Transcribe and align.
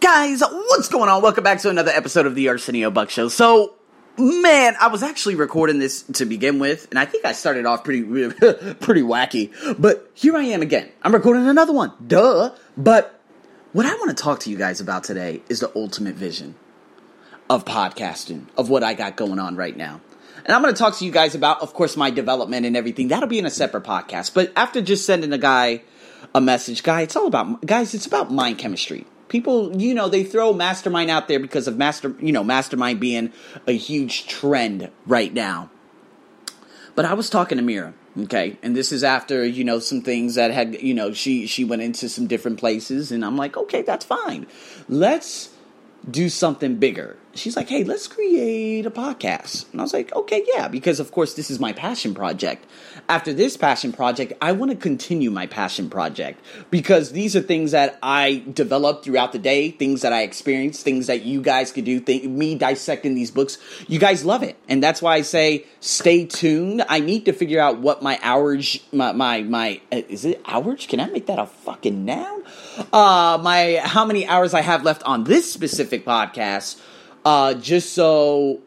Guys, 0.00 0.40
what's 0.40 0.88
going 0.88 1.08
on? 1.08 1.22
Welcome 1.22 1.44
back 1.44 1.60
to 1.60 1.70
another 1.70 1.90
episode 1.90 2.26
of 2.26 2.34
the 2.34 2.48
Arsenio 2.48 2.90
Buck 2.90 3.08
Show. 3.10 3.28
So, 3.28 3.74
man, 4.18 4.74
I 4.80 4.88
was 4.88 5.02
actually 5.02 5.36
recording 5.36 5.78
this 5.78 6.02
to 6.02 6.24
begin 6.24 6.58
with, 6.58 6.88
and 6.90 6.98
I 6.98 7.04
think 7.04 7.24
I 7.24 7.32
started 7.32 7.66
off 7.66 7.84
pretty, 7.84 8.02
pretty 8.74 9.02
wacky. 9.02 9.52
But 9.78 10.10
here 10.14 10.36
I 10.36 10.42
am 10.44 10.62
again. 10.62 10.90
I'm 11.02 11.14
recording 11.14 11.46
another 11.46 11.72
one. 11.72 11.92
Duh. 12.04 12.54
But 12.76 13.20
what 13.72 13.86
I 13.86 13.94
want 13.94 14.16
to 14.16 14.20
talk 14.20 14.40
to 14.40 14.50
you 14.50 14.56
guys 14.56 14.80
about 14.80 15.04
today 15.04 15.42
is 15.48 15.60
the 15.60 15.70
ultimate 15.76 16.16
vision 16.16 16.56
of 17.48 17.64
podcasting, 17.64 18.46
of 18.56 18.68
what 18.70 18.82
I 18.82 18.94
got 18.94 19.16
going 19.16 19.38
on 19.38 19.56
right 19.56 19.76
now. 19.76 20.00
And 20.44 20.52
I'm 20.54 20.62
going 20.62 20.74
to 20.74 20.78
talk 20.78 20.96
to 20.96 21.04
you 21.04 21.12
guys 21.12 21.36
about, 21.36 21.60
of 21.60 21.74
course, 21.74 21.96
my 21.96 22.10
development 22.10 22.66
and 22.66 22.76
everything. 22.76 23.08
That'll 23.08 23.28
be 23.28 23.38
in 23.38 23.46
a 23.46 23.50
separate 23.50 23.84
podcast. 23.84 24.34
But 24.34 24.52
after 24.56 24.80
just 24.80 25.06
sending 25.06 25.32
a 25.32 25.38
guy 25.38 25.82
a 26.34 26.40
message, 26.40 26.82
guy, 26.82 27.02
it's 27.02 27.14
all 27.14 27.26
about, 27.26 27.64
guys, 27.66 27.94
it's 27.94 28.06
about 28.06 28.30
mind 28.32 28.58
chemistry 28.58 29.06
people 29.32 29.74
you 29.80 29.94
know 29.94 30.08
they 30.08 30.22
throw 30.22 30.52
mastermind 30.52 31.10
out 31.10 31.26
there 31.26 31.40
because 31.40 31.66
of 31.66 31.78
master 31.78 32.14
you 32.20 32.30
know 32.30 32.44
mastermind 32.44 33.00
being 33.00 33.32
a 33.66 33.72
huge 33.72 34.26
trend 34.26 34.90
right 35.06 35.32
now. 35.32 35.70
But 36.94 37.06
i 37.06 37.14
was 37.14 37.30
talking 37.30 37.56
to 37.56 37.64
mira 37.64 37.94
okay? 38.24 38.58
And 38.62 38.76
this 38.76 38.92
is 38.92 39.02
after 39.02 39.44
you 39.44 39.64
know 39.64 39.78
some 39.78 40.02
things 40.02 40.34
that 40.34 40.50
had 40.50 40.80
you 40.82 40.92
know 40.92 41.14
she 41.14 41.46
she 41.46 41.64
went 41.64 41.80
into 41.80 42.10
some 42.10 42.26
different 42.26 42.58
places 42.58 43.10
and 43.10 43.24
i'm 43.24 43.36
like 43.36 43.56
okay 43.56 43.80
that's 43.80 44.04
fine. 44.04 44.46
Let's 44.88 45.48
do 46.08 46.28
something 46.28 46.76
bigger 46.76 47.16
she's 47.34 47.56
like 47.56 47.68
hey 47.68 47.84
let's 47.84 48.06
create 48.06 48.86
a 48.86 48.90
podcast 48.90 49.70
and 49.72 49.80
i 49.80 49.84
was 49.84 49.92
like 49.92 50.14
okay 50.14 50.44
yeah 50.54 50.68
because 50.68 51.00
of 51.00 51.10
course 51.12 51.34
this 51.34 51.50
is 51.50 51.58
my 51.58 51.72
passion 51.72 52.14
project 52.14 52.66
after 53.08 53.32
this 53.32 53.56
passion 53.56 53.92
project, 53.92 54.32
I 54.40 54.52
want 54.52 54.70
to 54.70 54.76
continue 54.76 55.30
my 55.30 55.46
passion 55.46 55.90
project 55.90 56.40
because 56.70 57.12
these 57.12 57.34
are 57.34 57.40
things 57.40 57.72
that 57.72 57.98
I 58.02 58.44
developed 58.52 59.04
throughout 59.04 59.32
the 59.32 59.38
day, 59.38 59.70
things 59.70 60.02
that 60.02 60.12
I 60.12 60.22
experienced, 60.22 60.82
things 60.82 61.08
that 61.08 61.22
you 61.22 61.42
guys 61.42 61.72
could 61.72 61.84
do. 61.84 62.00
Th- 62.00 62.24
me 62.24 62.54
dissecting 62.54 63.14
these 63.14 63.30
books, 63.30 63.58
you 63.88 63.98
guys 63.98 64.24
love 64.24 64.42
it, 64.42 64.56
and 64.68 64.82
that's 64.82 65.02
why 65.02 65.14
I 65.14 65.22
say 65.22 65.66
stay 65.80 66.24
tuned. 66.24 66.84
I 66.88 67.00
need 67.00 67.24
to 67.26 67.32
figure 67.32 67.60
out 67.60 67.78
what 67.78 68.02
my 68.02 68.18
hours, 68.22 68.78
my 68.92 69.12
my 69.12 69.42
my 69.42 69.80
uh, 69.90 70.02
is 70.08 70.24
it 70.24 70.40
hours? 70.46 70.86
Can 70.86 71.00
I 71.00 71.06
make 71.06 71.26
that 71.26 71.38
a 71.38 71.46
fucking 71.46 72.04
noun? 72.04 72.42
Uh, 72.92 73.38
my 73.42 73.80
how 73.82 74.04
many 74.04 74.26
hours 74.26 74.54
I 74.54 74.60
have 74.60 74.84
left 74.84 75.02
on 75.04 75.24
this 75.24 75.52
specific 75.52 76.04
podcast, 76.04 76.80
uh, 77.24 77.54
just 77.54 77.92
so 77.92 78.60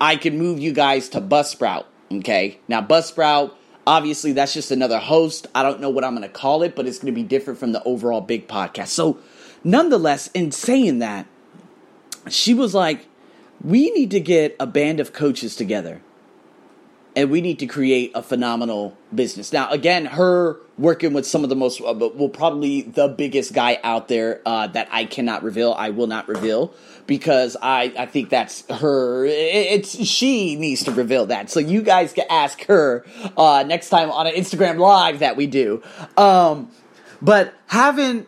I 0.00 0.16
can 0.16 0.38
move 0.38 0.58
you 0.58 0.72
guys 0.72 1.08
to 1.10 1.20
Buzzsprout. 1.20 1.84
Okay, 2.12 2.60
now 2.68 2.80
Buzzsprout 2.80 3.52
Obviously, 3.86 4.32
that's 4.32 4.52
just 4.52 4.72
another 4.72 4.98
host. 4.98 5.46
I 5.54 5.62
don't 5.62 5.80
know 5.80 5.90
what 5.90 6.02
I'm 6.02 6.16
going 6.16 6.28
to 6.28 6.28
call 6.28 6.64
it, 6.64 6.74
but 6.74 6.88
it's 6.88 6.98
going 6.98 7.14
to 7.14 7.20
be 7.20 7.22
different 7.22 7.60
from 7.60 7.70
the 7.70 7.82
overall 7.84 8.20
big 8.20 8.48
podcast. 8.48 8.88
So, 8.88 9.18
nonetheless, 9.62 10.28
in 10.34 10.50
saying 10.50 10.98
that, 10.98 11.26
she 12.28 12.52
was 12.52 12.74
like, 12.74 13.06
we 13.62 13.90
need 13.92 14.10
to 14.10 14.18
get 14.18 14.56
a 14.58 14.66
band 14.66 14.98
of 14.98 15.12
coaches 15.12 15.54
together 15.54 16.02
and 17.16 17.30
we 17.30 17.40
need 17.40 17.58
to 17.60 17.66
create 17.66 18.12
a 18.14 18.22
phenomenal 18.22 18.96
business. 19.12 19.50
Now, 19.50 19.70
again, 19.70 20.04
her 20.04 20.58
working 20.76 21.14
with 21.14 21.26
some 21.26 21.42
of 21.42 21.48
the 21.48 21.56
most, 21.56 21.80
uh, 21.80 21.94
well, 21.96 22.28
probably 22.28 22.82
the 22.82 23.08
biggest 23.08 23.54
guy 23.54 23.80
out 23.82 24.08
there 24.08 24.42
uh, 24.44 24.66
that 24.68 24.88
I 24.92 25.06
cannot 25.06 25.42
reveal, 25.42 25.72
I 25.72 25.90
will 25.90 26.06
not 26.06 26.28
reveal 26.28 26.74
because 27.06 27.56
I, 27.62 27.94
I 27.98 28.04
think 28.04 28.28
that's 28.28 28.68
her. 28.70 29.24
It's 29.24 29.96
she 30.06 30.56
needs 30.56 30.84
to 30.84 30.92
reveal 30.92 31.26
that. 31.26 31.48
So 31.48 31.58
you 31.58 31.80
guys 31.80 32.12
can 32.12 32.26
ask 32.28 32.62
her 32.66 33.06
uh, 33.36 33.64
next 33.66 33.88
time 33.88 34.10
on 34.10 34.26
an 34.26 34.34
Instagram 34.34 34.78
live 34.78 35.20
that 35.20 35.36
we 35.36 35.46
do. 35.46 35.82
Um, 36.18 36.70
but 37.22 37.54
having 37.68 38.26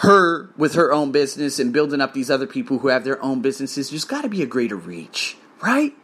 her 0.00 0.50
with 0.58 0.74
her 0.74 0.92
own 0.92 1.10
business 1.10 1.58
and 1.58 1.72
building 1.72 2.02
up 2.02 2.12
these 2.12 2.30
other 2.30 2.46
people 2.46 2.80
who 2.80 2.88
have 2.88 3.04
their 3.04 3.22
own 3.22 3.40
businesses, 3.40 3.88
there's 3.88 4.04
got 4.04 4.22
to 4.22 4.28
be 4.28 4.42
a 4.42 4.46
greater 4.46 4.76
reach, 4.76 5.38
right? 5.62 5.94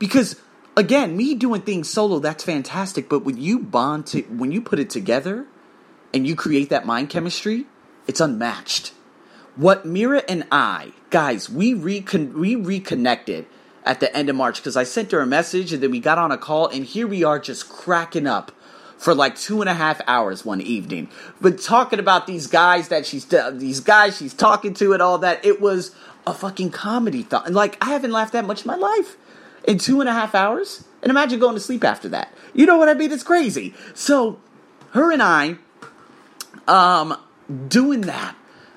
Because 0.00 0.34
again, 0.78 1.16
me 1.16 1.34
doing 1.34 1.62
things 1.62 1.90
solo, 1.90 2.20
that's 2.20 2.44
fantastic. 2.44 3.08
But 3.08 3.24
when 3.24 3.36
you 3.36 3.58
bond 3.58 4.06
to, 4.08 4.22
when 4.22 4.52
you 4.52 4.62
put 4.62 4.78
it 4.78 4.88
together 4.88 5.46
and 6.14 6.26
you 6.26 6.36
create 6.36 6.70
that 6.70 6.86
mind 6.86 7.10
chemistry, 7.10 7.66
it's 8.06 8.20
unmatched. 8.20 8.92
What 9.56 9.84
Mira 9.84 10.22
and 10.28 10.46
I, 10.52 10.92
guys, 11.10 11.50
we 11.50 11.74
recon- 11.74 12.38
we 12.38 12.54
reconnected 12.54 13.46
at 13.84 13.98
the 13.98 14.14
end 14.16 14.28
of 14.28 14.36
March 14.36 14.58
because 14.58 14.76
I 14.76 14.84
sent 14.84 15.10
her 15.10 15.20
a 15.20 15.26
message 15.26 15.72
and 15.72 15.82
then 15.82 15.90
we 15.90 15.98
got 15.98 16.16
on 16.16 16.30
a 16.30 16.38
call 16.38 16.68
and 16.68 16.84
here 16.84 17.08
we 17.08 17.24
are 17.24 17.40
just 17.40 17.68
cracking 17.68 18.28
up 18.28 18.52
for 18.96 19.14
like 19.14 19.36
two 19.36 19.60
and 19.60 19.68
a 19.68 19.74
half 19.74 20.00
hours 20.06 20.44
one 20.44 20.60
evening. 20.60 21.08
But 21.40 21.60
talking 21.60 21.98
about 21.98 22.28
these 22.28 22.46
guys 22.46 22.88
that 22.88 23.04
she's 23.04 23.26
these 23.52 23.80
guys 23.80 24.16
she's 24.16 24.34
talking 24.34 24.74
to 24.74 24.92
and 24.92 25.02
all 25.02 25.18
that, 25.18 25.44
it 25.44 25.60
was 25.60 25.90
a 26.24 26.32
fucking 26.32 26.70
comedy 26.70 27.24
thought. 27.24 27.46
And 27.46 27.54
like 27.54 27.76
I 27.84 27.90
haven't 27.90 28.12
laughed 28.12 28.34
that 28.34 28.44
much 28.44 28.62
in 28.62 28.68
my 28.68 28.76
life 28.76 29.16
in 29.64 29.78
two 29.78 30.00
and 30.00 30.08
a 30.08 30.12
half 30.12 30.34
hours. 30.34 30.84
And 31.02 31.10
imagine 31.10 31.38
going 31.38 31.54
to 31.54 31.60
sleep 31.60 31.84
after 31.84 32.08
that. 32.08 32.32
You 32.54 32.66
know 32.66 32.76
what 32.76 32.88
I 32.88 32.94
mean? 32.94 33.12
It's 33.12 33.22
crazy. 33.22 33.74
So, 33.94 34.40
her 34.90 35.12
and 35.12 35.22
I, 35.22 35.58
um, 36.66 37.16
doing 37.68 38.02
that, 38.02 38.36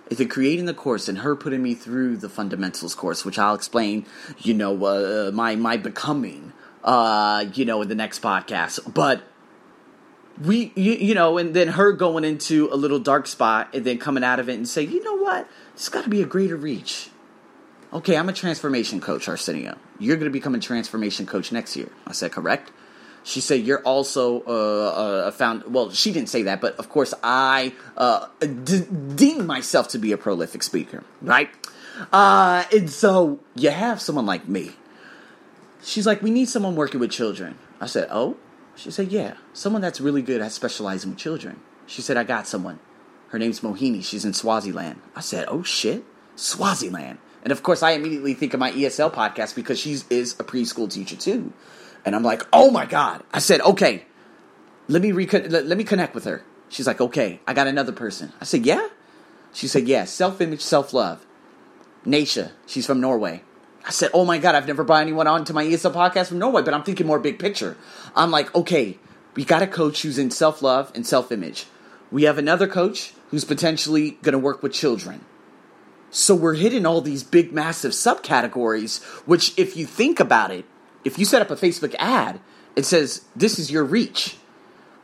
the 0.09 0.25
creating 0.25 0.65
the 0.65 0.73
course 0.73 1.07
and 1.07 1.19
her 1.19 1.35
putting 1.35 1.63
me 1.63 1.73
through 1.73 2.17
the 2.17 2.29
fundamentals 2.29 2.95
course, 2.95 3.25
which 3.25 3.39
I'll 3.39 3.55
explain, 3.55 4.05
you 4.39 4.53
know, 4.53 4.85
uh, 4.85 5.31
my 5.31 5.55
my 5.55 5.77
becoming, 5.77 6.53
uh, 6.83 7.45
you 7.53 7.65
know, 7.65 7.81
in 7.81 7.87
the 7.87 7.95
next 7.95 8.21
podcast. 8.21 8.93
But 8.93 9.23
we, 10.43 10.73
you, 10.75 10.93
you 10.93 11.15
know, 11.15 11.37
and 11.37 11.53
then 11.53 11.69
her 11.69 11.91
going 11.91 12.23
into 12.23 12.69
a 12.71 12.75
little 12.75 12.99
dark 12.99 13.27
spot 13.27 13.69
and 13.73 13.85
then 13.85 13.97
coming 13.97 14.23
out 14.23 14.39
of 14.39 14.49
it 14.49 14.55
and 14.55 14.67
say, 14.67 14.81
you 14.81 15.03
know 15.03 15.15
what, 15.15 15.47
there's 15.75 15.89
got 15.89 16.03
to 16.03 16.09
be 16.09 16.21
a 16.21 16.25
greater 16.25 16.57
reach 16.57 17.09
okay, 17.93 18.17
I'm 18.17 18.29
a 18.29 18.33
transformation 18.33 19.01
coach, 19.01 19.27
Arsenio. 19.27 19.77
You're 19.99 20.17
going 20.17 20.29
to 20.29 20.33
become 20.33 20.55
a 20.55 20.59
transformation 20.59 21.25
coach 21.25 21.51
next 21.51 21.75
year. 21.75 21.89
I 22.07 22.13
said, 22.13 22.31
correct. 22.31 22.71
She 23.23 23.39
said, 23.39 23.61
you're 23.61 23.83
also 23.83 24.41
uh, 24.41 25.27
a 25.27 25.31
found. 25.31 25.63
Well, 25.67 25.91
she 25.91 26.11
didn't 26.11 26.29
say 26.29 26.43
that, 26.43 26.59
but 26.59 26.75
of 26.77 26.89
course, 26.89 27.13
I 27.21 27.73
uh, 27.95 28.27
d- 28.39 28.87
deem 29.15 29.45
myself 29.45 29.89
to 29.89 29.99
be 29.99 30.11
a 30.11 30.17
prolific 30.17 30.63
speaker, 30.63 31.03
right? 31.21 31.49
Uh, 32.11 32.63
and 32.71 32.89
so 32.89 33.39
you 33.55 33.69
have 33.69 34.01
someone 34.01 34.25
like 34.25 34.47
me. 34.47 34.71
She's 35.83 36.07
like, 36.07 36.21
we 36.23 36.31
need 36.31 36.49
someone 36.49 36.75
working 36.75 36.99
with 36.99 37.11
children. 37.11 37.59
I 37.79 37.85
said, 37.85 38.07
oh? 38.11 38.37
She 38.75 38.89
said, 38.89 39.11
yeah, 39.11 39.35
someone 39.53 39.81
that's 39.81 40.01
really 40.01 40.21
good 40.23 40.41
at 40.41 40.51
specializing 40.51 41.11
with 41.11 41.19
children. 41.19 41.59
She 41.85 42.01
said, 42.01 42.17
I 42.17 42.23
got 42.23 42.47
someone. 42.47 42.79
Her 43.29 43.37
name's 43.37 43.59
Mohini. 43.59 44.03
She's 44.03 44.25
in 44.25 44.33
Swaziland. 44.33 45.01
I 45.15 45.21
said, 45.21 45.45
oh 45.47 45.61
shit, 45.61 46.03
Swaziland. 46.35 47.19
And 47.43 47.51
of 47.51 47.63
course, 47.63 47.81
I 47.81 47.91
immediately 47.91 48.33
think 48.33 48.53
of 48.53 48.59
my 48.59 48.71
ESL 48.71 49.13
podcast 49.13 49.55
because 49.55 49.79
she 49.79 49.97
is 50.09 50.33
a 50.39 50.43
preschool 50.43 50.91
teacher 50.91 51.15
too. 51.15 51.53
And 52.05 52.15
I'm 52.15 52.23
like, 52.23 52.43
oh 52.53 52.71
my 52.71 52.85
God. 52.85 53.23
I 53.33 53.39
said, 53.39 53.61
okay, 53.61 54.05
let 54.87 55.01
me, 55.01 55.11
let, 55.11 55.65
let 55.65 55.77
me 55.77 55.83
connect 55.83 56.15
with 56.15 56.25
her. 56.25 56.43
She's 56.69 56.87
like, 56.87 57.01
okay, 57.01 57.39
I 57.47 57.53
got 57.53 57.67
another 57.67 57.91
person. 57.91 58.31
I 58.39 58.45
said, 58.45 58.65
yeah? 58.65 58.87
She 59.53 59.67
said, 59.67 59.87
yeah, 59.87 60.05
self 60.05 60.39
image, 60.41 60.61
self 60.61 60.93
love. 60.93 61.25
Nasha, 62.05 62.53
she's 62.65 62.85
from 62.85 63.01
Norway. 63.01 63.43
I 63.85 63.91
said, 63.91 64.11
oh 64.13 64.25
my 64.25 64.37
God, 64.37 64.55
I've 64.55 64.67
never 64.67 64.83
brought 64.83 65.01
anyone 65.01 65.27
on 65.27 65.43
to 65.45 65.53
my 65.53 65.65
ESL 65.65 65.93
podcast 65.93 66.27
from 66.27 66.39
Norway, 66.39 66.61
but 66.61 66.73
I'm 66.73 66.83
thinking 66.83 67.07
more 67.07 67.19
big 67.19 67.39
picture. 67.39 67.77
I'm 68.15 68.31
like, 68.31 68.53
okay, 68.55 68.97
we 69.35 69.43
got 69.43 69.61
a 69.61 69.67
coach 69.67 70.03
who's 70.03 70.17
in 70.17 70.31
self 70.31 70.61
love 70.61 70.91
and 70.93 71.05
self 71.05 71.31
image. 71.31 71.65
We 72.11 72.23
have 72.23 72.37
another 72.37 72.67
coach 72.67 73.13
who's 73.29 73.45
potentially 73.45 74.11
going 74.21 74.33
to 74.33 74.39
work 74.39 74.61
with 74.61 74.73
children. 74.73 75.25
So 76.11 76.35
we're 76.35 76.55
hitting 76.55 76.85
all 76.85 77.01
these 77.01 77.23
big, 77.23 77.53
massive 77.53 77.93
subcategories, 77.93 79.01
which, 79.25 79.57
if 79.57 79.77
you 79.77 79.85
think 79.85 80.19
about 80.19 80.51
it, 80.51 80.65
if 81.05 81.17
you 81.17 81.23
set 81.25 81.41
up 81.41 81.49
a 81.49 81.55
Facebook 81.55 81.95
ad, 81.97 82.41
it 82.75 82.85
says, 82.85 83.25
This 83.35 83.57
is 83.57 83.71
your 83.71 83.85
reach. 83.85 84.37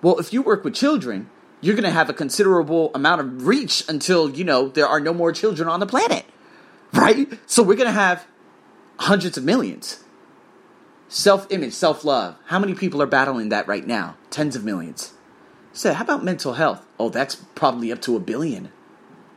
Well, 0.02 0.20
if 0.20 0.32
you 0.34 0.42
work 0.42 0.64
with 0.64 0.76
children, 0.76 1.30
you're 1.62 1.76
going 1.76 1.84
to 1.86 1.92
have 1.92 2.10
a 2.10 2.14
considerable 2.14 2.92
amount 2.94 3.22
of 3.22 3.48
reach 3.48 3.84
until, 3.90 4.30
you 4.30 4.44
know, 4.44 4.68
there 4.68 4.88
are 4.88 5.00
no 5.00 5.14
more 5.14 5.32
children 5.32 5.68
on 5.68 5.80
the 5.80 5.88
planet. 5.88 6.26
Right? 6.94 7.28
So 7.48 7.64
we're 7.64 7.76
going 7.76 7.88
to 7.88 7.94
have 7.94 8.28
hundreds 9.00 9.38
of 9.38 9.44
millions. 9.44 10.04
Self 11.08 11.48
image, 11.50 11.74
self 11.74 12.04
love. 12.04 12.38
How 12.48 12.60
many 12.60 12.74
people 12.74 13.02
are 13.02 13.08
battling 13.08 13.50
that 13.50 13.68
right 13.68 13.88
now? 13.88 14.18
Tens 14.30 14.58
of 14.58 14.66
millions. 14.66 15.14
So, 15.72 15.94
how 15.94 16.04
about 16.04 16.24
mental 16.24 16.54
health? 16.54 16.86
Oh, 17.00 17.10
that's 17.10 17.36
probably 17.36 17.92
up 17.92 18.02
to 18.02 18.16
a 18.18 18.20
billion. 18.20 18.72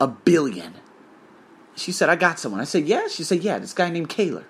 A 0.00 0.08
billion. 0.08 0.74
She 1.76 1.92
said, 1.92 2.08
I 2.08 2.16
got 2.16 2.38
someone. 2.38 2.60
I 2.60 2.64
said, 2.64 2.86
Yeah? 2.86 3.08
She 3.08 3.24
said, 3.24 3.42
Yeah, 3.42 3.58
this 3.58 3.72
guy 3.72 3.90
named 3.90 4.08
Kaler. 4.08 4.44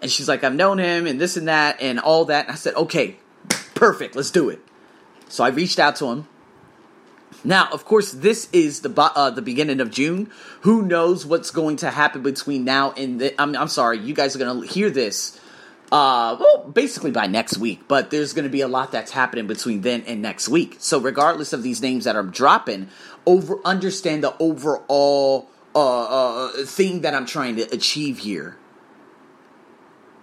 And 0.00 0.10
she's 0.10 0.28
like, 0.28 0.42
I've 0.42 0.54
known 0.54 0.78
him 0.78 1.06
and 1.06 1.20
this 1.20 1.36
and 1.36 1.48
that 1.48 1.80
and 1.80 2.00
all 2.00 2.24
that. 2.26 2.46
And 2.46 2.52
I 2.52 2.56
said, 2.56 2.74
Okay, 2.74 3.16
perfect, 3.74 4.16
let's 4.16 4.30
do 4.30 4.48
it. 4.48 4.60
So 5.28 5.44
I 5.44 5.48
reached 5.48 5.78
out 5.78 5.96
to 5.96 6.06
him. 6.06 6.28
Now, 7.44 7.68
of 7.72 7.84
course, 7.84 8.12
this 8.12 8.48
is 8.52 8.80
the 8.80 8.92
uh, 9.00 9.30
the 9.30 9.42
beginning 9.42 9.80
of 9.80 9.90
June. 9.90 10.30
Who 10.60 10.82
knows 10.82 11.26
what's 11.26 11.50
going 11.50 11.76
to 11.76 11.90
happen 11.90 12.22
between 12.22 12.64
now 12.64 12.92
and 12.92 13.20
the, 13.20 13.40
I'm, 13.40 13.56
I'm 13.56 13.68
sorry, 13.68 13.98
you 13.98 14.14
guys 14.14 14.36
are 14.36 14.38
going 14.38 14.62
to 14.62 14.68
hear 14.68 14.90
this. 14.90 15.40
Uh, 15.90 16.36
well, 16.40 16.70
basically 16.70 17.10
by 17.10 17.26
next 17.26 17.58
week, 17.58 17.82
but 17.86 18.10
there's 18.10 18.32
going 18.32 18.44
to 18.44 18.50
be 18.50 18.62
a 18.62 18.68
lot 18.68 18.92
that's 18.92 19.10
happening 19.10 19.46
between 19.46 19.82
then 19.82 20.02
and 20.06 20.22
next 20.22 20.48
week. 20.48 20.76
So, 20.78 20.98
regardless 20.98 21.52
of 21.52 21.62
these 21.62 21.82
names 21.82 22.04
that 22.04 22.16
are 22.16 22.22
dropping, 22.22 22.88
over 23.26 23.58
understand 23.64 24.22
the 24.22 24.34
overall 24.38 25.50
uh, 25.74 26.04
uh, 26.04 26.64
thing 26.64 27.00
that 27.00 27.14
I'm 27.14 27.26
trying 27.26 27.56
to 27.56 27.62
achieve 27.74 28.18
here. 28.18 28.58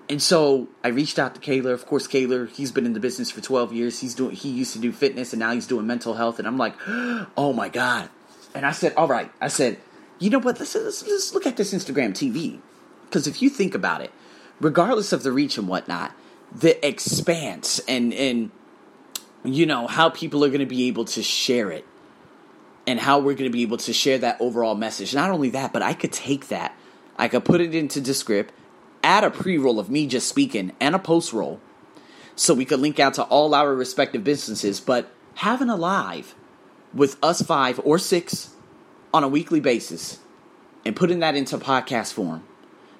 And 0.10 0.22
so 0.22 0.68
I 0.84 0.88
reached 0.88 1.19
out 1.19 1.36
to 1.36 1.42
Kaler. 1.42 1.72
Of 1.72 1.86
course, 1.86 2.07
Kaler, 2.07 2.48
he's 2.48 2.72
been 2.72 2.86
in 2.86 2.94
the 2.94 3.00
business 3.00 3.30
for 3.30 3.42
12 3.42 3.74
years. 3.74 4.00
He's 4.00 4.16
doing 4.16 4.36
he 4.36 4.50
used 4.50 4.74
to 4.74 4.80
do 4.80 4.92
fitness 4.92 5.34
and 5.34 5.40
now 5.40 5.54
he's 5.54 5.68
doing 5.68 5.86
mental 5.86 6.16
health. 6.16 6.40
And 6.40 6.48
I'm 6.48 6.57
like, 6.57 6.74
oh 6.88 7.54
my 7.56 7.69
God. 7.69 8.10
And 8.56 8.66
I 8.66 8.72
said, 8.72 8.94
all 8.96 9.07
right. 9.07 9.31
I 9.40 9.48
said, 9.48 9.78
you 10.18 10.31
know 10.31 10.40
what? 10.40 10.60
Let's, 10.60 10.74
let's, 10.74 11.06
let's 11.06 11.34
look 11.34 11.46
at 11.46 11.57
this 11.57 11.74
Instagram 11.74 12.12
TV. 12.12 12.60
Because 13.06 13.28
if 13.28 13.42
you 13.42 13.50
think 13.50 13.75
about 13.75 14.02
it, 14.02 14.12
regardless 14.60 15.13
of 15.13 15.22
the 15.24 15.31
reach 15.31 15.57
and 15.57 15.68
whatnot, 15.68 16.12
the 16.52 16.86
expanse 16.86 17.80
and, 17.88 18.12
and 18.13 18.52
you 19.44 19.68
know, 19.68 19.86
how 19.86 20.10
people 20.10 20.44
are 20.44 20.50
going 20.50 20.60
to 20.60 20.66
be 20.66 20.88
able 20.88 21.06
to 21.06 21.22
share 21.22 21.72
it 21.72 21.86
and 22.88 23.00
how 23.00 23.20
we're 23.20 23.34
going 23.34 23.50
to 23.50 23.56
be 23.56 23.62
able 23.62 23.78
to 23.78 23.94
share 23.94 24.18
that 24.20 24.38
overall 24.40 24.76
message. 24.76 25.14
Not 25.14 25.30
only 25.30 25.50
that, 25.52 25.74
but 25.74 25.81
I 25.81 25.94
could 25.94 26.12
take 26.12 26.48
that, 26.48 26.76
I 27.18 27.28
could 27.28 27.46
put 27.46 27.62
it 27.62 27.76
into 27.76 28.02
Descript 28.02 28.54
add 29.04 29.24
a 29.24 29.31
pre 29.31 29.58
roll 29.58 29.80
of 29.80 29.90
me 29.90 30.08
just 30.08 30.28
speaking 30.28 30.72
and 30.80 30.96
a 30.96 31.00
post 31.00 31.34
roll 31.34 31.60
so 32.36 32.54
we 32.54 32.66
could 32.66 32.80
link 32.80 33.00
out 33.00 33.16
to 33.16 33.24
all 33.24 33.54
our 33.54 33.74
respective 33.74 34.24
businesses, 34.24 34.80
but 34.80 35.12
having 35.36 35.70
a 35.70 35.76
live 35.76 36.36
with 36.94 37.18
us 37.22 37.42
five 37.42 37.80
or 37.84 38.00
six 38.00 38.54
on 39.14 39.24
a 39.24 39.28
weekly 39.28 39.60
basis 39.60 40.20
and 40.86 40.96
putting 40.96 41.20
that 41.20 41.36
into 41.36 41.58
podcast 41.58 42.14
form. 42.14 42.44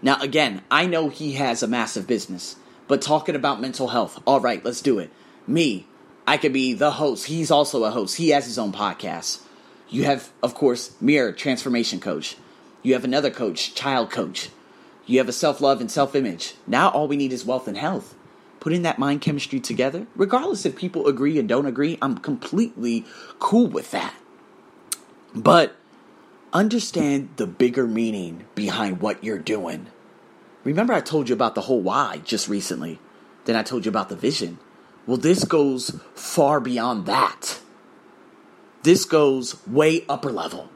Now, 0.02 0.20
again, 0.22 0.62
I 0.70 0.86
know 0.86 1.10
he 1.10 1.34
has 1.34 1.64
a 1.64 1.68
massive 1.68 2.08
business, 2.08 2.56
but 2.88 3.02
talking 3.02 3.36
about 3.36 3.62
mental 3.62 3.90
health, 3.90 4.22
all 4.26 4.40
right, 4.40 4.64
let's 4.64 4.82
do 4.82 5.00
it. 5.00 5.10
Me, 5.48 5.88
I 6.28 6.38
could 6.38 6.54
be 6.54 6.74
the 6.74 6.92
host. 6.92 7.26
He's 7.26 7.52
also 7.52 7.84
a 7.84 7.92
host. 7.92 8.18
He 8.18 8.30
has 8.30 8.46
his 8.46 8.60
own 8.60 8.72
podcast. 8.72 9.42
You 9.90 10.04
have, 10.04 10.32
of 10.44 10.54
course, 10.54 10.96
Mira, 11.02 11.34
transformation 11.34 12.00
coach. 12.00 12.38
You 12.84 12.94
have 12.94 13.04
another 13.04 13.32
coach, 13.32 13.74
child 13.74 14.12
coach. 14.12 14.50
You 15.06 15.18
have 15.18 15.30
a 15.30 15.34
self 15.34 15.60
love 15.62 15.82
and 15.82 15.90
self 15.90 16.16
image. 16.16 16.54
Now 16.68 16.90
all 16.90 17.08
we 17.08 17.18
need 17.18 17.34
is 17.34 17.46
wealth 17.46 17.68
and 17.68 17.78
health. 17.78 18.16
Putting 18.60 18.84
that 18.84 19.00
mind 19.00 19.22
chemistry 19.22 19.60
together, 19.60 20.06
regardless 20.16 20.66
if 20.66 20.76
people 20.76 21.08
agree 21.08 21.40
and 21.40 21.48
don't 21.48 21.66
agree, 21.66 21.98
I'm 22.02 22.18
completely 22.18 23.06
cool 23.40 23.68
with 23.68 23.92
that. 23.92 24.14
But 25.34 25.76
understand 26.52 27.30
the 27.38 27.48
bigger 27.48 27.88
meaning 27.88 28.46
behind 28.56 29.02
what 29.02 29.24
you're 29.24 29.40
doing. 29.40 29.88
Remember, 30.64 30.94
I 30.94 31.02
told 31.02 31.30
you 31.30 31.34
about 31.34 31.56
the 31.56 31.62
whole 31.62 31.82
why 31.82 32.22
just 32.26 32.50
recently. 32.50 33.00
Then 33.46 33.56
I 33.56 33.64
told 33.64 33.86
you 33.86 33.90
about 33.90 34.10
the 34.10 34.16
vision. 34.16 34.60
Well, 35.08 35.18
this 35.18 35.46
goes 35.46 36.00
far 36.14 36.60
beyond 36.60 37.06
that. 37.06 37.62
This 38.84 39.06
goes 39.06 39.66
way 39.68 40.06
upper 40.08 40.32
level. 40.32 40.70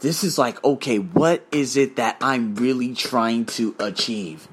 This 0.00 0.24
is 0.24 0.38
like, 0.38 0.62
okay, 0.64 0.98
what 0.98 1.46
is 1.52 1.76
it 1.76 1.96
that 1.96 2.16
I'm 2.22 2.54
really 2.54 2.94
trying 2.94 3.44
to 3.46 3.74
achieve? 3.78 4.48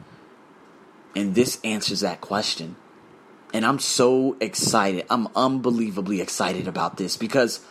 And 1.15 1.33
this 1.33 1.59
answers 1.63 2.01
that 2.01 2.19
question. 2.19 2.75
And 3.53 3.65
I'm 3.65 3.79
so 3.79 4.35
excited. 4.41 5.05
I'm 5.09 5.27
unbelievably 5.35 6.19
excited 6.19 6.67
about 6.67 6.97
this 6.97 7.15
because, 7.15 7.61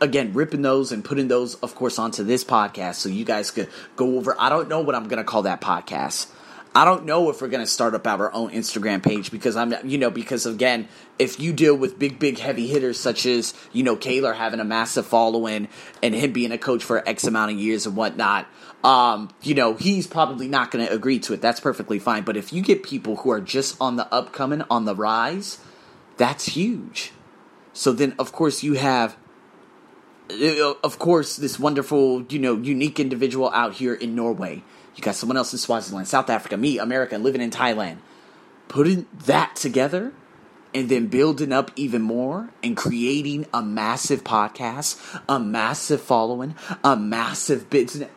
again, 0.00 0.32
ripping 0.32 0.62
those 0.62 0.90
and 0.90 1.04
putting 1.04 1.28
those, 1.28 1.54
of 1.56 1.76
course, 1.76 1.98
onto 1.98 2.24
this 2.24 2.42
podcast 2.42 2.96
so 2.96 3.08
you 3.08 3.24
guys 3.24 3.52
could 3.52 3.68
go 3.94 4.16
over. 4.16 4.34
I 4.36 4.48
don't 4.48 4.68
know 4.68 4.80
what 4.80 4.96
I'm 4.96 5.06
going 5.06 5.18
to 5.18 5.24
call 5.24 5.42
that 5.42 5.60
podcast. 5.60 6.26
I 6.74 6.84
don't 6.84 7.06
know 7.06 7.30
if 7.30 7.40
we're 7.40 7.48
going 7.48 7.64
to 7.64 7.70
start 7.70 7.94
up 7.94 8.06
our 8.06 8.32
own 8.34 8.50
Instagram 8.50 9.02
page 9.02 9.30
because 9.30 9.56
I'm, 9.56 9.74
you 9.88 9.96
know, 9.96 10.10
because 10.10 10.44
again, 10.44 10.88
if 11.18 11.40
you 11.40 11.54
deal 11.54 11.74
with 11.74 11.98
big, 11.98 12.18
big 12.18 12.38
heavy 12.38 12.66
hitters 12.66 13.00
such 13.00 13.24
as, 13.24 13.54
you 13.72 13.82
know, 13.82 13.96
Kaler 13.96 14.34
having 14.34 14.60
a 14.60 14.64
massive 14.64 15.06
following 15.06 15.68
and 16.02 16.14
him 16.14 16.32
being 16.32 16.52
a 16.52 16.58
coach 16.58 16.84
for 16.84 17.06
X 17.08 17.24
amount 17.24 17.52
of 17.52 17.58
years 17.58 17.86
and 17.86 17.96
whatnot, 17.96 18.46
um, 18.84 19.30
you 19.42 19.54
know, 19.54 19.74
he's 19.74 20.06
probably 20.06 20.48
not 20.48 20.70
going 20.70 20.86
to 20.86 20.92
agree 20.92 21.18
to 21.20 21.32
it. 21.32 21.40
That's 21.40 21.60
perfectly 21.60 21.98
fine. 21.98 22.24
But 22.24 22.36
if 22.36 22.52
you 22.52 22.60
get 22.60 22.82
people 22.82 23.16
who 23.16 23.30
are 23.30 23.40
just 23.40 23.80
on 23.80 23.96
the 23.96 24.12
upcoming, 24.12 24.62
on 24.68 24.84
the 24.84 24.94
rise, 24.94 25.58
that's 26.18 26.44
huge. 26.44 27.12
So 27.72 27.92
then, 27.92 28.14
of 28.18 28.32
course, 28.32 28.62
you 28.62 28.74
have 28.74 29.16
uh, 30.30 30.74
of 30.82 30.98
course, 30.98 31.36
this 31.36 31.58
wonderful, 31.58 32.22
you 32.28 32.38
know, 32.38 32.56
unique 32.56 32.98
individual 32.98 33.50
out 33.50 33.74
here 33.74 33.94
in 33.94 34.14
Norway 34.14 34.62
you 34.96 35.02
got 35.02 35.14
someone 35.14 35.36
else 35.36 35.52
in 35.52 35.58
Swaziland, 35.58 36.08
South 36.08 36.30
Africa, 36.30 36.56
me, 36.56 36.78
America, 36.78 37.18
living 37.18 37.42
in 37.42 37.50
Thailand. 37.50 37.98
Putting 38.68 39.06
that 39.26 39.54
together 39.54 40.12
and 40.74 40.88
then 40.88 41.06
building 41.06 41.52
up 41.52 41.70
even 41.76 42.02
more 42.02 42.50
and 42.62 42.76
creating 42.76 43.46
a 43.54 43.62
massive 43.62 44.24
podcast, 44.24 44.98
a 45.28 45.38
massive 45.38 46.00
following, 46.00 46.54
a 46.82 46.96
massive 46.96 47.70
business. 47.70 48.10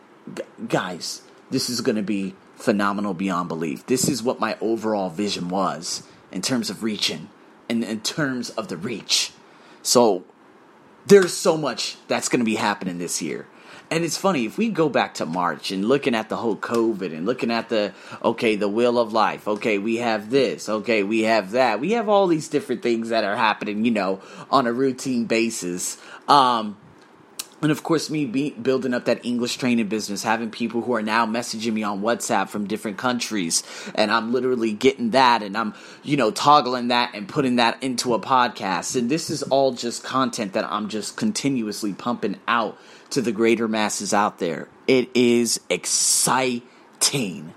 Guys, 0.68 1.22
this 1.52 1.70
is 1.70 1.82
going 1.82 1.98
to 1.98 2.02
be 2.02 2.34
phenomenal 2.56 3.14
beyond 3.14 3.50
belief. 3.50 3.86
This 3.86 4.08
is 4.08 4.24
what 4.24 4.40
my 4.40 4.58
overall 4.62 5.10
vision 5.10 5.50
was 5.50 6.04
in 6.32 6.42
terms 6.42 6.70
of 6.70 6.84
reaching 6.84 7.30
and 7.70 7.84
in 7.84 8.02
terms 8.02 8.50
of 8.52 8.68
the 8.68 8.78
reach. 8.78 9.32
So 9.82 10.24
there's 11.06 11.34
so 11.34 11.58
much 11.58 11.98
that's 12.08 12.30
going 12.30 12.40
to 12.40 12.46
be 12.46 12.56
happening 12.56 12.98
this 12.98 13.22
year. 13.22 13.48
And 13.92 14.06
it's 14.06 14.18
funny 14.18 14.46
if 14.46 14.58
we 14.58 14.70
go 14.70 14.88
back 14.88 15.16
to 15.16 15.26
March 15.26 15.72
and 15.72 15.84
looking 15.84 16.14
at 16.14 16.30
the 16.30 16.36
whole 16.36 16.56
COVID 16.56 17.12
and 17.16 17.26
looking 17.26 17.50
at 17.50 17.70
the 17.70 17.94
okay, 18.24 18.56
the 18.56 18.68
wheel 18.68 19.00
of 19.00 19.14
life. 19.14 19.48
Okay, 19.48 19.80
we 19.80 19.98
have 19.98 20.30
this. 20.30 20.70
Okay, 20.70 21.02
we 21.02 21.24
have 21.24 21.52
that. 21.52 21.80
We 21.80 21.94
have 21.94 22.08
all 22.08 22.28
these 22.28 22.50
different 22.50 22.84
things 22.84 23.10
that 23.10 23.24
are 23.24 23.36
happening, 23.36 23.86
you 23.86 23.92
know, 23.92 24.22
on 24.52 24.68
a 24.68 24.74
routine 24.74 25.26
basis. 25.26 25.98
Um, 26.28 26.78
and 27.62 27.72
of 27.72 27.84
course, 27.84 28.10
me 28.10 28.26
be, 28.26 28.52
building 28.52 28.94
up 28.94 29.06
that 29.06 29.26
English 29.26 29.58
training 29.58 29.88
business, 29.88 30.24
having 30.24 30.50
people 30.50 30.82
who 30.82 30.94
are 30.94 31.02
now 31.02 31.26
messaging 31.26 31.74
me 31.74 31.84
on 31.84 32.02
WhatsApp 32.02 32.50
from 32.50 32.68
different 32.68 32.98
countries, 32.98 33.64
and 33.96 34.12
I'm 34.12 34.32
literally 34.32 34.72
getting 34.72 35.12
that, 35.12 35.44
and 35.44 35.58
I'm, 35.58 35.74
you 36.04 36.16
know, 36.16 36.32
toggling 36.32 36.88
that 36.88 37.14
and 37.14 37.28
putting 37.28 37.58
that 37.58 37.82
into 37.84 38.14
a 38.14 38.20
podcast. 38.20 38.96
And 38.96 39.10
this 39.10 39.30
is 39.30 39.44
all 39.44 39.74
just 39.74 40.04
content 40.04 40.54
that 40.54 40.66
I'm 40.66 40.88
just 40.88 41.18
continuously 41.18 41.94
pumping 41.94 42.40
out 42.48 42.78
to 43.10 43.22
the 43.22 43.32
greater 43.32 43.68
masses 43.68 44.14
out 44.14 44.40
there. 44.40 44.70
It 44.88 45.10
is 45.14 45.60
exciting. 45.70 47.54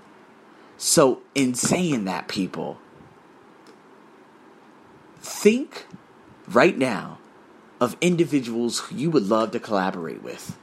So, 0.77 1.21
in 1.33 1.53
saying 1.53 2.05
that, 2.05 2.27
people, 2.27 2.77
think 5.21 5.85
right 6.49 6.77
now 6.77 7.19
of 7.83 7.97
individuals 7.99 8.79
who 8.79 8.95
you 8.95 9.11
would 9.11 9.27
love 9.27 9.51
to 9.51 9.59
collaborate 9.59 10.23
with. 10.23 10.57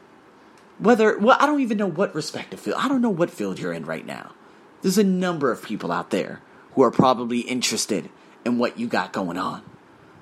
Whether, 0.79 1.19
well, 1.19 1.37
I 1.39 1.45
don't 1.45 1.61
even 1.61 1.77
know 1.77 1.87
what 1.87 2.15
respective 2.15 2.59
field, 2.59 2.79
I 2.81 2.89
don't 2.89 3.03
know 3.03 3.11
what 3.11 3.31
field 3.31 3.59
you're 3.59 3.75
in 3.75 3.85
right 3.85 4.07
now. 4.07 4.33
There's 4.81 4.97
a 4.97 5.05
number 5.05 5.53
of 5.53 5.63
people 5.63 5.93
out 5.93 6.09
there 6.09 6.41
who 6.73 6.83
are 6.83 6.91
probably 6.91 7.41
interested 7.41 8.09
in 8.47 8.57
what 8.57 8.79
you 8.79 8.87
got 8.87 9.13
going 9.13 9.37
on. 9.37 9.63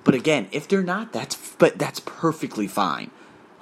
But 0.02 0.16
again, 0.16 0.48
if 0.50 0.66
they're 0.66 0.82
not, 0.82 1.12
that's 1.12 1.36
but 1.58 1.78
that's 1.78 2.00
perfectly 2.00 2.66
fine. 2.66 3.12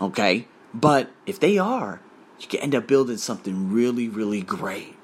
Okay? 0.00 0.48
But 0.72 1.10
if 1.26 1.38
they 1.38 1.58
are, 1.58 2.00
you 2.40 2.48
can 2.48 2.60
end 2.60 2.74
up 2.74 2.86
building 2.86 3.18
something 3.18 3.70
really, 3.70 4.08
really 4.08 4.40
great. 4.40 4.96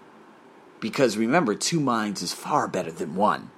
Because 0.80 1.18
remember, 1.18 1.54
two 1.54 1.80
minds 1.80 2.22
is 2.22 2.32
far 2.32 2.66
better 2.66 2.92
than 2.92 3.14
one. 3.14 3.50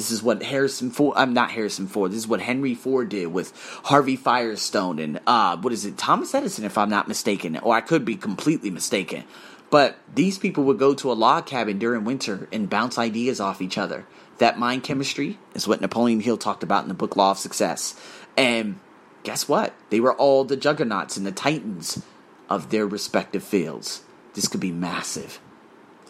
This 0.00 0.10
is 0.10 0.22
what 0.22 0.42
Harrison 0.42 0.90
Ford. 0.90 1.12
I'm 1.18 1.34
not 1.34 1.50
Harrison 1.50 1.86
Ford. 1.86 2.10
This 2.10 2.20
is 2.20 2.26
what 2.26 2.40
Henry 2.40 2.74
Ford 2.74 3.10
did 3.10 3.26
with 3.26 3.52
Harvey 3.84 4.16
Firestone 4.16 4.98
and 4.98 5.20
uh, 5.26 5.58
what 5.58 5.74
is 5.74 5.84
it, 5.84 5.98
Thomas 5.98 6.34
Edison, 6.34 6.64
if 6.64 6.78
I'm 6.78 6.88
not 6.88 7.06
mistaken, 7.06 7.58
or 7.58 7.74
I 7.74 7.82
could 7.82 8.06
be 8.06 8.16
completely 8.16 8.70
mistaken. 8.70 9.24
But 9.68 9.98
these 10.14 10.38
people 10.38 10.64
would 10.64 10.78
go 10.78 10.94
to 10.94 11.12
a 11.12 11.12
log 11.12 11.44
cabin 11.44 11.78
during 11.78 12.04
winter 12.04 12.48
and 12.50 12.70
bounce 12.70 12.96
ideas 12.96 13.40
off 13.40 13.60
each 13.60 13.76
other. 13.76 14.06
That 14.38 14.58
mind 14.58 14.84
chemistry 14.84 15.38
is 15.52 15.68
what 15.68 15.82
Napoleon 15.82 16.20
Hill 16.20 16.38
talked 16.38 16.62
about 16.62 16.82
in 16.82 16.88
the 16.88 16.94
book 16.94 17.14
Law 17.14 17.32
of 17.32 17.38
Success. 17.38 17.94
And 18.38 18.80
guess 19.22 19.50
what? 19.50 19.74
They 19.90 20.00
were 20.00 20.14
all 20.14 20.44
the 20.44 20.56
juggernauts 20.56 21.18
and 21.18 21.26
the 21.26 21.30
titans 21.30 22.02
of 22.48 22.70
their 22.70 22.86
respective 22.86 23.44
fields. 23.44 24.00
This 24.32 24.48
could 24.48 24.60
be 24.60 24.72
massive. 24.72 25.40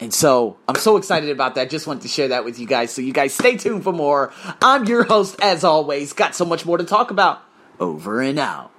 And 0.01 0.11
so 0.11 0.57
I'm 0.67 0.75
so 0.75 0.97
excited 0.97 1.29
about 1.29 1.55
that. 1.55 1.69
Just 1.69 1.85
wanted 1.85 2.01
to 2.01 2.07
share 2.09 2.29
that 2.29 2.43
with 2.43 2.59
you 2.59 2.65
guys. 2.65 2.91
So 2.91 3.01
you 3.01 3.13
guys 3.13 3.33
stay 3.33 3.55
tuned 3.55 3.83
for 3.83 3.93
more. 3.93 4.33
I'm 4.59 4.85
your 4.85 5.03
host, 5.03 5.39
as 5.41 5.63
always. 5.63 6.11
Got 6.13 6.35
so 6.35 6.43
much 6.43 6.65
more 6.65 6.77
to 6.79 6.83
talk 6.83 7.11
about. 7.11 7.41
Over 7.79 8.19
and 8.19 8.39
out. 8.39 8.71